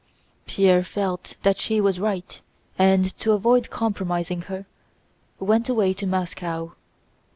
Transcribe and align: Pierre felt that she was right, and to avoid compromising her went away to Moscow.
Pierre 0.47 0.83
felt 0.83 1.35
that 1.43 1.59
she 1.59 1.79
was 1.79 1.99
right, 1.99 2.41
and 2.75 3.15
to 3.19 3.33
avoid 3.33 3.69
compromising 3.69 4.41
her 4.41 4.65
went 5.39 5.69
away 5.69 5.93
to 5.93 6.07
Moscow. 6.07 6.71